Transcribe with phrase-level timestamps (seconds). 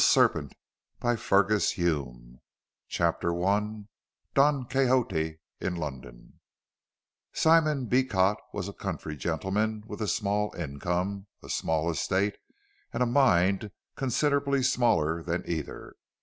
[0.01, 0.49] A FINAL
[1.03, 2.39] EXPLANATION 306
[2.89, 3.83] CHAPTER I
[4.33, 6.39] DON QUIXOTE IN LONDON
[7.33, 12.37] Simon Beecot was a country gentleman with a small income, a small estate
[12.91, 15.93] and a mind considerably smaller than either.